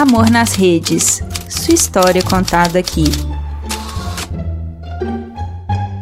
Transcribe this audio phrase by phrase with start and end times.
[0.00, 1.22] Amor nas Redes.
[1.46, 3.04] Sua história contada aqui.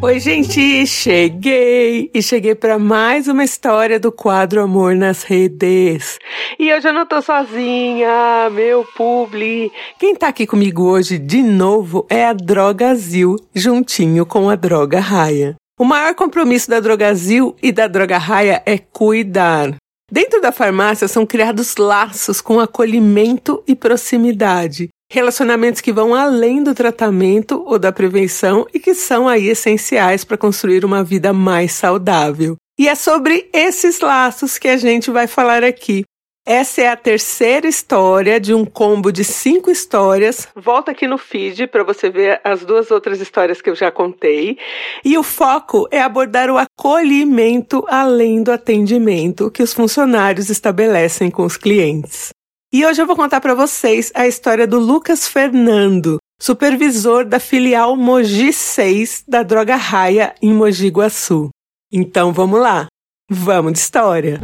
[0.01, 2.09] Oi, gente, cheguei!
[2.13, 6.17] E cheguei para mais uma história do quadro Amor nas Redes.
[6.57, 9.69] E hoje eu não tô sozinha, meu publi.
[9.99, 15.57] Quem tá aqui comigo hoje de novo é a Drogazil, juntinho com a Droga Raia.
[15.77, 19.75] O maior compromisso da Drogazil e da Droga Raia é cuidar.
[20.11, 24.89] Dentro da farmácia são criados laços com acolhimento e proximidade.
[25.11, 30.37] Relacionamentos que vão além do tratamento ou da prevenção e que são aí essenciais para
[30.37, 32.55] construir uma vida mais saudável.
[32.79, 36.03] E é sobre esses laços que a gente vai falar aqui.
[36.49, 40.47] Essa é a terceira história de um combo de cinco histórias.
[40.55, 44.57] Volta aqui no feed para você ver as duas outras histórias que eu já contei.
[45.05, 51.45] E o foco é abordar o acolhimento além do atendimento que os funcionários estabelecem com
[51.45, 52.29] os clientes.
[52.73, 57.95] E hoje eu vou contar para vocês a história do Lucas Fernando, supervisor da filial
[57.95, 61.51] Mogi 6 da Droga Raia em Mogi Guaçu.
[61.93, 62.87] Então vamos lá,
[63.29, 64.41] vamos de história.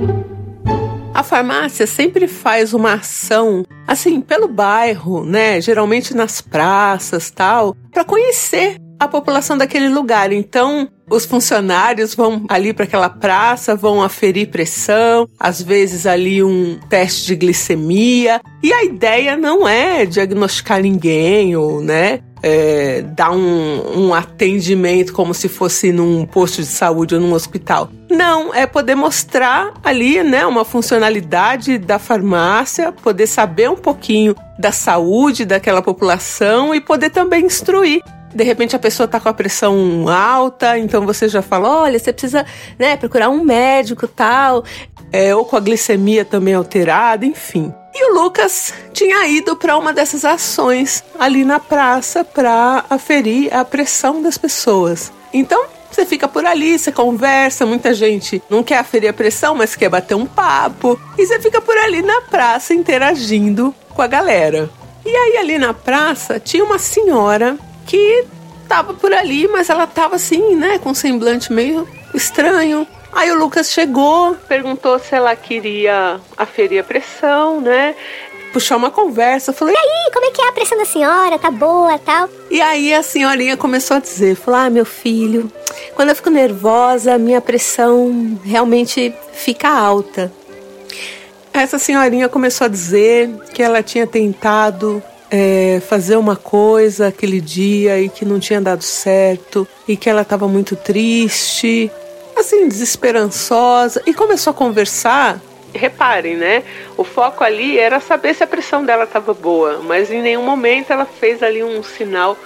[1.15, 5.61] A farmácia sempre faz uma ação assim pelo bairro, né?
[5.61, 10.33] Geralmente nas praças, tal, para conhecer a população daquele lugar.
[10.33, 16.77] Então, os funcionários vão ali para aquela praça, vão aferir pressão, às vezes ali um
[16.89, 18.41] teste de glicemia.
[18.61, 25.33] E a ideia não é diagnosticar ninguém ou, né, é, dar um, um atendimento como
[25.33, 27.89] se fosse num posto de saúde ou num hospital.
[28.07, 34.71] Não, é poder mostrar ali, né, uma funcionalidade da farmácia, poder saber um pouquinho da
[34.71, 40.09] saúde daquela população e poder também instruir de repente a pessoa está com a pressão
[40.09, 42.45] alta, então você já fala, olha, você precisa
[42.77, 44.65] né, procurar um médico tal,
[45.09, 47.73] é, ou com a glicemia também alterada, enfim.
[47.97, 53.63] E o Lucas tinha ido para uma dessas ações ali na praça para aferir a
[53.63, 55.13] pressão das pessoas.
[55.33, 59.77] Então você fica por ali, você conversa, muita gente não quer aferir a pressão, mas
[59.77, 60.99] quer bater um papo.
[61.17, 64.69] E você fica por ali na praça interagindo com a galera.
[65.05, 68.25] E aí ali na praça tinha uma senhora que
[68.67, 72.85] tava por ali, mas ela tava assim, né, com um semblante meio estranho.
[73.15, 77.95] Aí o Lucas chegou, perguntou se ela queria aferir a pressão, né?
[78.51, 81.39] Puxou uma conversa, falou: E aí, como é que é a pressão da senhora?
[81.39, 82.29] Tá boa tal?
[82.51, 85.49] E aí a senhorinha começou a dizer: falou, ah, meu filho,
[85.95, 90.31] quando eu fico nervosa, minha pressão realmente fica alta.
[91.53, 95.01] Essa senhorinha começou a dizer que ela tinha tentado
[95.31, 100.23] é, fazer uma coisa aquele dia e que não tinha dado certo e que ela
[100.23, 101.89] estava muito triste,
[102.35, 105.39] assim, desesperançosa, e começou a conversar.
[105.73, 106.63] Reparem, né?
[106.95, 110.91] O foco ali era saber se a pressão dela estava boa, mas em nenhum momento
[110.91, 112.37] ela fez ali um sinal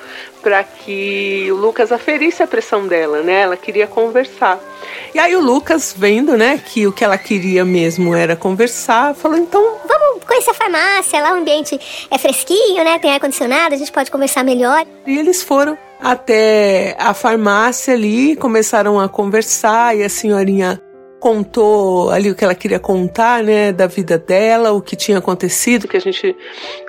[0.42, 3.42] para que o Lucas aferisse a pressão dela, né?
[3.42, 4.60] Ela queria conversar.
[5.14, 9.38] E aí o Lucas, vendo, né, que o que ela queria mesmo era conversar, falou:
[9.38, 9.78] então.
[9.86, 11.80] Vamos conhecer a farmácia, lá o ambiente
[12.10, 12.98] é fresquinho, né?
[13.00, 14.86] Tem ar-condicionado, a gente pode conversar melhor.
[15.06, 20.82] E eles foram até a farmácia ali, começaram a conversar e a senhorinha
[21.20, 25.88] contou ali o que ela queria contar, né, da vida dela, o que tinha acontecido,
[25.88, 26.36] que a gente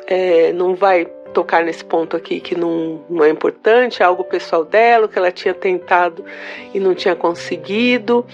[0.07, 4.65] é, não vai tocar nesse ponto aqui que não, não é importante, é algo pessoal
[4.65, 6.25] dela, que ela tinha tentado
[6.73, 8.25] e não tinha conseguido.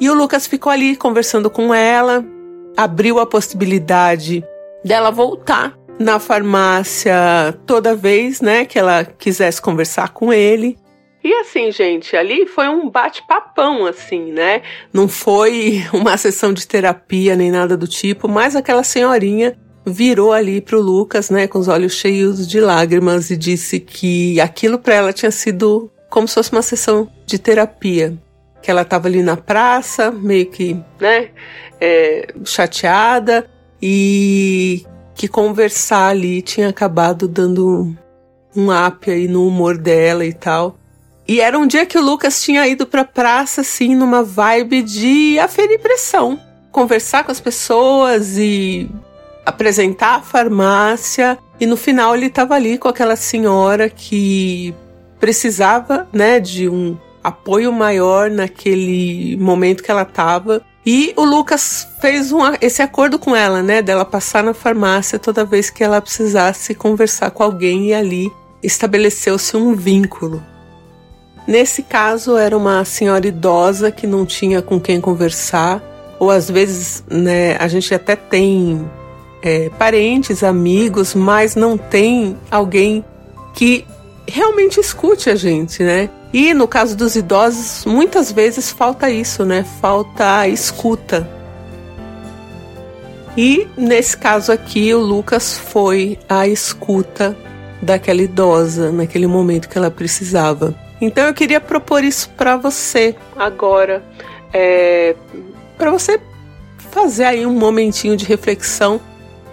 [0.00, 2.24] E o Lucas ficou ali conversando com ela,
[2.76, 4.44] abriu a possibilidade
[4.84, 7.14] dela voltar na farmácia
[7.66, 10.78] toda vez, né, que ela quisesse conversar com ele.
[11.22, 14.62] E assim, gente, ali foi um bate-papão, assim, né?
[14.92, 20.60] Não foi uma sessão de terapia nem nada do tipo, mas aquela senhorinha virou ali
[20.60, 24.94] para o Lucas, né, com os olhos cheios de lágrimas e disse que aquilo para
[24.94, 28.16] ela tinha sido como se fosse uma sessão de terapia,
[28.62, 31.30] que ela estava ali na praça, meio que, né,
[31.80, 33.48] é, chateada
[33.80, 34.84] e
[35.18, 37.92] que conversar ali tinha acabado dando
[38.54, 40.78] um up aí no humor dela e tal.
[41.26, 45.36] E era um dia que o Lucas tinha ido pra praça, assim, numa vibe de
[45.40, 46.38] aferir pressão.
[46.70, 48.88] Conversar com as pessoas e
[49.44, 54.72] apresentar a farmácia e no final ele estava ali com aquela senhora que
[55.18, 56.96] precisava, né, de um
[57.28, 60.62] apoio maior naquele momento que ela estava.
[60.84, 65.44] E o Lucas fez um, esse acordo com ela, né, dela passar na farmácia toda
[65.44, 68.32] vez que ela precisasse conversar com alguém e ali
[68.62, 70.42] estabeleceu-se um vínculo.
[71.46, 75.82] Nesse caso era uma senhora idosa que não tinha com quem conversar,
[76.18, 78.88] ou às vezes, né, a gente até tem
[79.42, 83.04] é, parentes, amigos, mas não tem alguém
[83.54, 83.86] que
[84.28, 86.10] realmente escute a gente, né?
[86.32, 89.64] E no caso dos idosos, muitas vezes falta isso, né?
[89.80, 91.28] Falta a escuta.
[93.36, 97.36] E nesse caso aqui, o Lucas foi a escuta
[97.80, 100.74] daquela idosa naquele momento que ela precisava.
[101.00, 104.02] Então eu queria propor isso para você agora,
[104.52, 105.14] é,
[105.76, 106.20] para você
[106.90, 109.00] fazer aí um momentinho de reflexão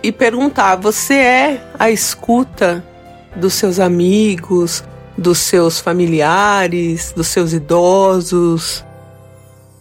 [0.01, 2.83] e perguntar: você é a escuta
[3.35, 4.83] dos seus amigos,
[5.17, 8.83] dos seus familiares, dos seus idosos?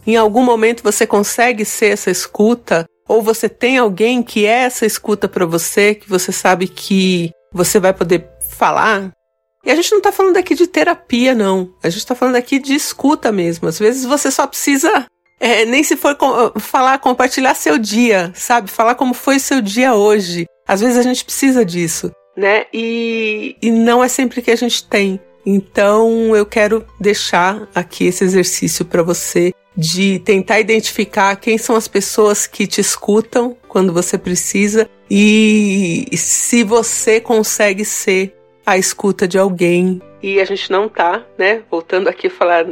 [0.07, 2.85] Em algum momento você consegue ser essa escuta?
[3.09, 7.79] Ou você tem alguém que é essa escuta para você, que você sabe que você
[7.79, 9.11] vai poder falar?
[9.65, 11.73] E a gente não tá falando aqui de terapia, não.
[11.83, 13.69] A gente tá falando aqui de escuta mesmo.
[13.69, 15.07] Às vezes você só precisa,
[15.41, 18.71] é, nem se for com, falar, compartilhar seu dia, sabe?
[18.71, 20.47] Falar como foi seu dia hoje.
[20.67, 22.67] Às vezes a gente precisa disso né?
[22.73, 25.21] E, e não é sempre que a gente tem.
[25.47, 31.89] Então eu quero deixar aqui esse exercício para você de tentar identificar quem são as
[31.89, 38.35] pessoas que te escutam quando você precisa e se você consegue ser
[38.65, 40.01] a escuta de alguém.
[40.23, 41.63] E a gente não tá, né?
[41.71, 42.65] Voltando aqui a falar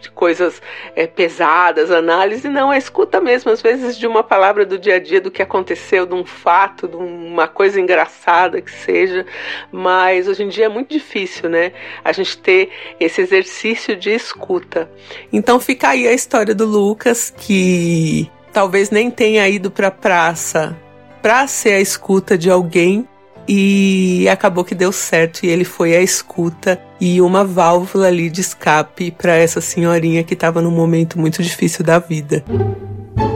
[0.00, 0.60] de coisas
[0.94, 4.98] é, pesadas, análise, não, é escuta mesmo, às vezes de uma palavra do dia a
[4.98, 9.26] dia, do que aconteceu, de um fato, de uma coisa engraçada que seja,
[9.72, 11.72] mas hoje em dia é muito difícil, né?
[12.04, 12.70] A gente ter
[13.00, 14.90] esse exercício de escuta.
[15.32, 20.76] Então fica aí a história do Lucas, que talvez nem tenha ido para a praça
[21.20, 23.06] para ser a escuta de alguém,
[23.48, 28.40] e acabou que deu certo e ele foi à escuta e uma válvula ali de
[28.40, 32.44] escape para essa senhorinha que estava num momento muito difícil da vida.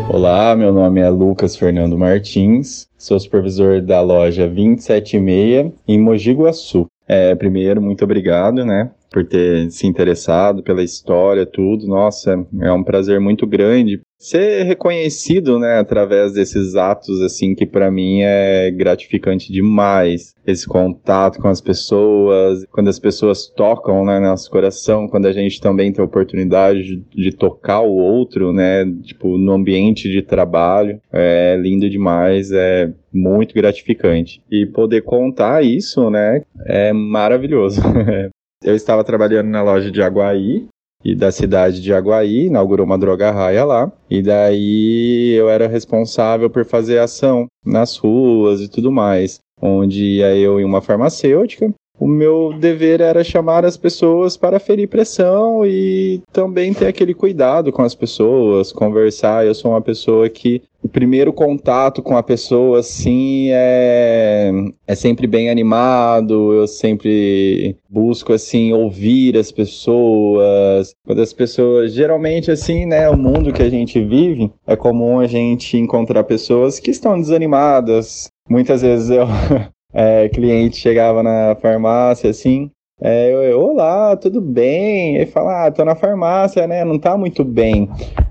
[0.09, 6.87] Olá, meu nome é Lucas Fernando Martins, sou supervisor da loja 276 em Mogi Guaçu.
[7.07, 11.87] É, primeiro, muito obrigado, né, por ter se interessado pela história, tudo.
[11.87, 17.91] Nossa, é um prazer muito grande ser reconhecido, né, através desses atos assim que para
[17.91, 20.35] mim é gratificante demais.
[20.47, 25.59] Esse contato com as pessoas, quando as pessoas tocam, né, nosso coração, quando a gente
[25.59, 31.57] também tem a oportunidade de, tocar o outro, né, tipo no ambiente de trabalho, é
[31.57, 34.43] lindo demais, é muito gratificante.
[34.51, 37.81] E poder contar isso, né, é maravilhoso.
[38.63, 40.67] Eu estava trabalhando na loja de Aguaí
[41.05, 46.51] e da cidade de Aguaí, inaugurou uma droga raia lá, e daí eu era responsável
[46.51, 52.09] por fazer ação nas ruas e tudo mais, onde ia eu em uma farmacêutica, o
[52.09, 57.83] meu dever era chamar as pessoas para ferir pressão e também ter aquele cuidado com
[57.83, 59.45] as pessoas, conversar.
[59.45, 64.51] Eu sou uma pessoa que o primeiro contato com a pessoa, assim, é,
[64.87, 66.55] é sempre bem animado.
[66.55, 70.95] Eu sempre busco, assim, ouvir as pessoas.
[71.05, 75.27] Quando as pessoas, geralmente, assim, né, o mundo que a gente vive, é comum a
[75.27, 78.31] gente encontrar pessoas que estão desanimadas.
[78.49, 79.27] Muitas vezes eu
[79.93, 82.71] é, cliente chegava na farmácia assim,
[83.03, 85.17] é, eu, olá, tudo bem?
[85.17, 86.85] Ele fala, ah, tô na farmácia, né?
[86.85, 87.89] Não tá muito bem.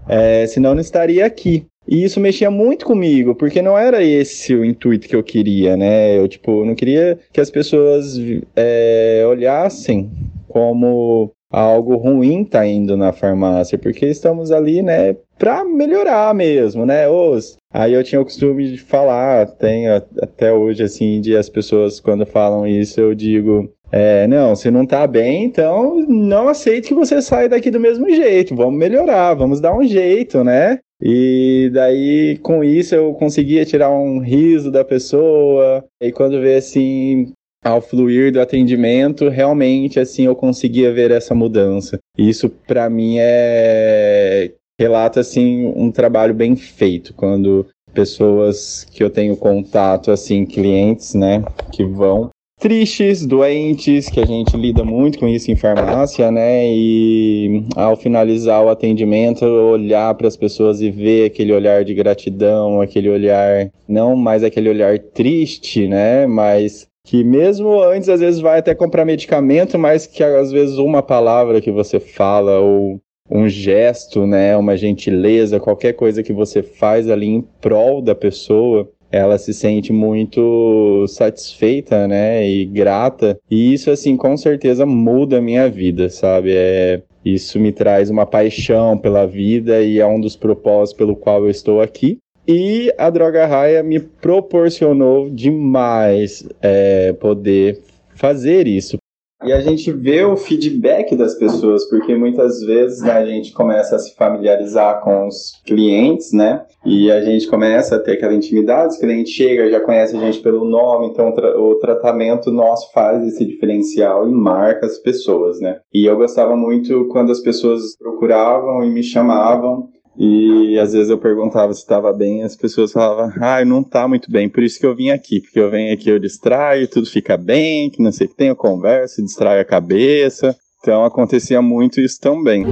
[0.08, 1.66] É, senão não estaria aqui.
[1.88, 6.20] E isso mexia muito comigo, porque não era esse o intuito que eu queria, né?
[6.20, 8.16] Eu, tipo, não queria que as pessoas
[8.56, 10.12] é, olhassem
[10.48, 17.08] como algo ruim tá indo na farmácia, porque estamos ali, né, para melhorar mesmo, né?
[17.08, 22.00] Os, aí eu tinha o costume de falar, tenho até hoje, assim, de as pessoas
[22.00, 26.94] quando falam isso, eu digo, é, não, se não tá bem, então não aceite que
[26.94, 30.80] você saia daqui do mesmo jeito, vamos melhorar, vamos dar um jeito, né?
[31.02, 35.86] E daí, com isso, eu conseguia tirar um riso da pessoa.
[36.02, 37.32] E quando vê assim,
[37.64, 42.00] ao fluir do atendimento, realmente assim eu conseguia ver essa mudança.
[42.18, 49.36] Isso para mim é relata assim um trabalho bem feito quando pessoas que eu tenho
[49.36, 55.50] contato assim, clientes, né, que vão tristes, doentes, que a gente lida muito com isso
[55.50, 56.68] em farmácia, né?
[56.68, 62.82] E ao finalizar o atendimento, olhar para as pessoas e ver aquele olhar de gratidão,
[62.82, 66.28] aquele olhar, não mais aquele olhar triste, né?
[66.28, 71.02] Mas que mesmo antes às vezes vai até comprar medicamento, mas que às vezes uma
[71.02, 77.10] palavra que você fala ou um gesto, né, uma gentileza, qualquer coisa que você faz
[77.10, 83.40] ali em prol da pessoa, ela se sente muito satisfeita, né, e grata.
[83.50, 86.54] E isso assim, com certeza muda a minha vida, sabe?
[86.54, 91.44] É isso me traz uma paixão pela vida e é um dos propósitos pelo qual
[91.44, 92.20] eu estou aqui.
[92.48, 97.80] E a Droga Raia me proporcionou demais é, poder
[98.16, 98.98] fazer isso.
[99.44, 103.96] E a gente vê o feedback das pessoas, porque muitas vezes né, a gente começa
[103.96, 106.66] a se familiarizar com os clientes, né?
[106.86, 110.40] E a gente começa a ter aquela intimidade, o cliente chega, já conhece a gente
[110.40, 115.80] pelo nome, então o tratamento nosso faz esse diferencial e marca as pessoas, né?
[115.94, 119.90] E eu gostava muito quando as pessoas procuravam e me chamavam
[120.22, 124.30] e às vezes eu perguntava se estava bem, as pessoas falavam, ah, não está muito
[124.30, 127.38] bem, por isso que eu vim aqui, porque eu venho aqui, eu distraio, tudo fica
[127.38, 130.54] bem, que não sei o que tem, eu converso, distrai a cabeça.
[130.82, 132.66] Então acontecia muito isso também.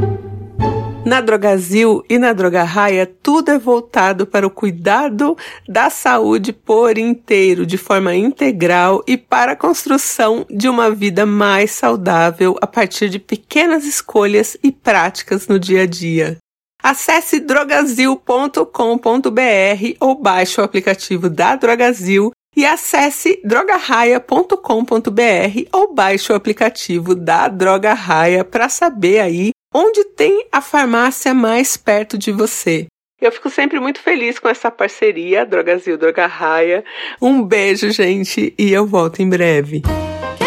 [1.06, 6.98] Na Drogazil e na Droga Raia, tudo é voltado para o cuidado da saúde por
[6.98, 13.08] inteiro, de forma integral e para a construção de uma vida mais saudável a partir
[13.08, 16.38] de pequenas escolhas e práticas no dia a dia.
[16.82, 18.68] Acesse drogazil.com.br
[20.00, 24.58] ou baixe o aplicativo da Drogazil e acesse drogarraia.com.br
[25.72, 31.78] ou baixe o aplicativo da Droga Raia para saber aí onde tem a farmácia mais
[31.78, 32.88] perto de você.
[33.22, 36.84] Eu fico sempre muito feliz com essa parceria, Drogazil Droga Raia.
[37.22, 39.82] Um beijo, gente, e eu volto em breve